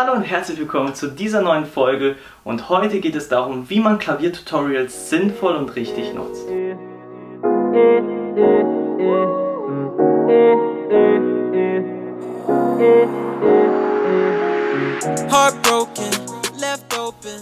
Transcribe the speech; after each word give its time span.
Hallo 0.00 0.12
und 0.12 0.22
herzlich 0.22 0.60
willkommen 0.60 0.94
zu 0.94 1.08
dieser 1.08 1.42
neuen 1.42 1.66
Folge 1.66 2.14
und 2.44 2.68
heute 2.68 3.00
geht 3.00 3.16
es 3.16 3.28
darum, 3.28 3.68
wie 3.68 3.80
man 3.80 3.98
Klaviertutorials 3.98 5.10
sinnvoll 5.10 5.56
und 5.56 5.74
richtig 5.74 6.14
nutzt. 6.14 6.46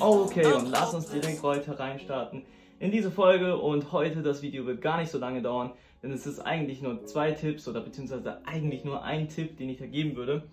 Okay, 0.01 0.47
und 0.55 0.71
lass 0.71 0.95
uns 0.95 1.11
direkt 1.11 1.43
heute 1.43 1.79
reinstarten 1.79 2.47
in 2.79 2.91
diese 2.91 3.11
Folge 3.11 3.59
und 3.59 3.93
heute 3.93 4.23
das 4.23 4.41
Video 4.41 4.65
wird 4.65 4.80
gar 4.80 4.97
nicht 4.97 5.11
so 5.11 5.19
lange 5.19 5.43
dauern, 5.43 5.73
denn 6.02 6.11
es 6.11 6.27
ist 6.27 6.41
eigentlich 6.41 6.80
nur 6.80 7.05
zwei 7.05 7.33
Tipps 7.33 7.69
oder 7.69 7.83
beziehungsweise 7.83 8.41
eigentlich 8.47 8.83
nur 8.83 9.02
ein 9.02 9.29
Tipp, 9.29 9.59
den 9.59 9.69
ich 9.69 9.77
da 9.77 9.85
geben 9.85 10.16
würde. 10.16 10.45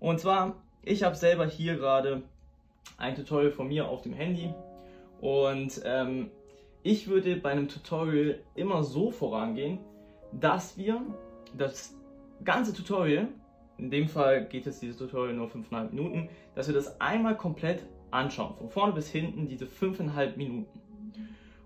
Und 0.00 0.18
zwar, 0.18 0.56
ich 0.82 1.02
habe 1.02 1.16
selber 1.16 1.46
hier 1.46 1.76
gerade 1.76 2.22
ein 2.98 3.14
Tutorial 3.14 3.52
von 3.52 3.68
mir 3.68 3.88
auf 3.88 4.02
dem 4.02 4.12
Handy 4.12 4.52
und 5.20 5.80
ähm, 5.84 6.30
ich 6.82 7.06
würde 7.06 7.36
bei 7.36 7.50
einem 7.50 7.68
Tutorial 7.68 8.40
immer 8.54 8.82
so 8.82 9.10
vorangehen, 9.10 9.78
dass 10.32 10.76
wir 10.76 11.00
das 11.56 11.94
ganze 12.44 12.74
Tutorial, 12.74 13.28
in 13.78 13.90
dem 13.90 14.08
Fall 14.08 14.46
geht 14.46 14.66
jetzt 14.66 14.82
dieses 14.82 14.98
Tutorial 14.98 15.34
nur 15.34 15.48
5,5 15.48 15.90
Minuten, 15.90 16.28
dass 16.54 16.66
wir 16.66 16.74
das 16.74 17.00
einmal 17.00 17.36
komplett 17.36 17.84
anschauen, 18.10 18.56
von 18.56 18.70
vorne 18.70 18.92
bis 18.92 19.08
hinten, 19.08 19.46
diese 19.46 19.66
5,5 19.66 20.36
Minuten. 20.36 20.80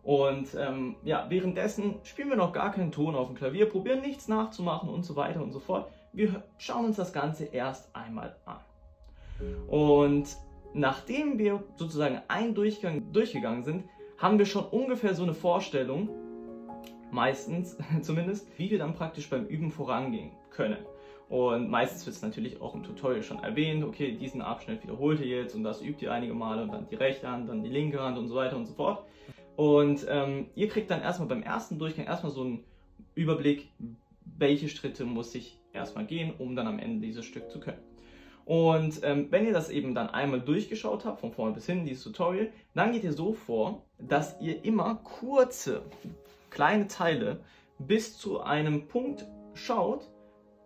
Und 0.02 0.54
ähm, 0.54 0.96
ja, 1.02 1.26
währenddessen 1.28 1.96
spielen 2.04 2.28
wir 2.28 2.36
noch 2.36 2.52
gar 2.52 2.72
keinen 2.72 2.92
Ton 2.92 3.16
auf 3.16 3.26
dem 3.26 3.36
Klavier, 3.36 3.68
probieren 3.68 4.02
nichts 4.02 4.28
nachzumachen 4.28 4.88
und 4.88 5.04
so 5.04 5.16
weiter 5.16 5.42
und 5.42 5.50
so 5.50 5.58
fort. 5.58 5.90
Wir 6.12 6.44
schauen 6.58 6.84
uns 6.84 6.96
das 6.96 7.12
Ganze 7.12 7.46
erst 7.46 7.94
einmal 7.96 8.36
an. 8.44 8.60
Und 9.68 10.36
nachdem 10.74 11.38
wir 11.38 11.62
sozusagen 11.76 12.20
einen 12.28 12.54
Durchgang 12.54 13.12
durchgegangen 13.12 13.64
sind, 13.64 13.84
haben 14.18 14.38
wir 14.38 14.46
schon 14.46 14.64
ungefähr 14.64 15.14
so 15.14 15.22
eine 15.22 15.34
Vorstellung, 15.34 16.08
meistens 17.10 17.76
zumindest, 18.02 18.48
wie 18.58 18.70
wir 18.70 18.78
dann 18.78 18.94
praktisch 18.94 19.28
beim 19.28 19.46
Üben 19.46 19.70
vorangehen 19.70 20.30
können. 20.50 20.78
Und 21.28 21.68
meistens 21.70 22.06
wird 22.06 22.14
es 22.14 22.22
natürlich 22.22 22.60
auch 22.60 22.74
im 22.74 22.84
Tutorial 22.84 23.22
schon 23.22 23.42
erwähnt, 23.42 23.82
okay, 23.82 24.12
diesen 24.12 24.42
Abschnitt 24.42 24.84
wiederholt 24.84 25.20
ihr 25.20 25.26
jetzt 25.26 25.56
und 25.56 25.64
das 25.64 25.82
übt 25.82 26.04
ihr 26.04 26.12
einige 26.12 26.34
Male 26.34 26.62
und 26.62 26.72
dann 26.72 26.86
die 26.86 26.94
rechte 26.94 27.28
Hand, 27.28 27.48
dann 27.48 27.64
die 27.64 27.70
linke 27.70 28.00
Hand 28.00 28.16
und 28.16 28.28
so 28.28 28.36
weiter 28.36 28.56
und 28.56 28.66
so 28.66 28.74
fort. 28.74 29.04
Und 29.56 30.06
ähm, 30.08 30.46
ihr 30.54 30.68
kriegt 30.68 30.90
dann 30.90 31.02
erstmal 31.02 31.28
beim 31.28 31.42
ersten 31.42 31.78
Durchgang 31.78 32.06
erstmal 32.06 32.30
so 32.30 32.42
einen 32.42 32.64
Überblick, 33.14 33.70
welche 34.38 34.68
Schritte 34.68 35.04
muss 35.04 35.34
ich 35.34 35.58
erstmal 35.72 36.06
gehen, 36.06 36.32
um 36.38 36.54
dann 36.54 36.68
am 36.68 36.78
Ende 36.78 37.04
dieses 37.04 37.24
Stück 37.24 37.50
zu 37.50 37.58
können. 37.58 37.78
Und 38.46 39.00
ähm, 39.02 39.26
wenn 39.30 39.44
ihr 39.44 39.52
das 39.52 39.70
eben 39.70 39.92
dann 39.92 40.08
einmal 40.08 40.40
durchgeschaut 40.40 41.04
habt, 41.04 41.20
von 41.20 41.32
vorne 41.32 41.52
bis 41.52 41.66
hin, 41.66 41.84
dieses 41.84 42.04
Tutorial, 42.04 42.52
dann 42.74 42.92
geht 42.92 43.02
ihr 43.02 43.12
so 43.12 43.32
vor, 43.32 43.82
dass 43.98 44.40
ihr 44.40 44.64
immer 44.64 45.00
kurze, 45.02 45.82
kleine 46.48 46.86
Teile 46.86 47.40
bis 47.80 48.16
zu 48.16 48.40
einem 48.40 48.86
Punkt 48.86 49.26
schaut 49.54 50.08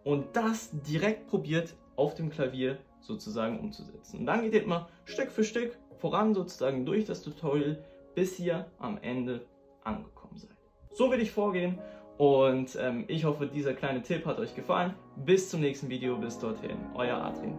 und 0.05 0.37
das 0.37 0.71
direkt 0.87 1.29
probiert 1.29 1.75
auf 1.97 2.15
dem 2.15 2.29
Klavier 2.29 2.77
sozusagen 3.01 3.59
umzusetzen. 3.59 4.21
Und 4.21 4.27
dann 4.27 4.43
geht 4.43 4.53
ihr 4.53 4.63
immer 4.63 4.91
Stück 5.07 5.31
für 5.31 5.43
Stück 5.43 5.79
voran 5.97 6.35
sozusagen 6.35 6.85
durch 6.85 7.07
das 7.07 7.23
Tutorial, 7.23 7.83
bis 8.15 8.39
ihr 8.39 8.67
am 8.79 8.99
Ende 9.01 9.47
angekommen 9.85 10.37
seid. 10.37 10.51
So 10.93 11.11
will 11.11 11.21
ich 11.21 11.31
vorgehen 11.31 11.79
und 12.21 12.77
ähm, 12.79 13.05
ich 13.09 13.25
hoffe, 13.25 13.47
dieser 13.47 13.73
kleine 13.73 14.03
Tipp 14.03 14.27
hat 14.27 14.39
euch 14.39 14.55
gefallen. 14.55 14.93
Bis 15.25 15.49
zum 15.49 15.63
nächsten 15.63 15.89
Video, 15.89 16.19
bis 16.19 16.39
dorthin, 16.39 16.77
euer 16.95 17.17
Adrian. 17.17 17.59